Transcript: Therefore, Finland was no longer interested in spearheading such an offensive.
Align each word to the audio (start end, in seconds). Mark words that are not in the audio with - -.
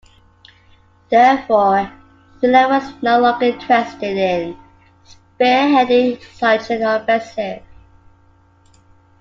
Therefore, 1.11 1.91
Finland 2.39 2.71
was 2.71 3.03
no 3.03 3.19
longer 3.19 3.45
interested 3.45 4.17
in 4.17 4.57
spearheading 5.37 6.19
such 6.33 6.71
an 6.71 6.81
offensive. 6.81 7.61